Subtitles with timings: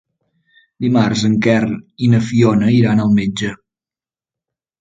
[0.85, 1.59] Dimarts en Quer
[2.07, 3.55] i na Fiona iran al metge.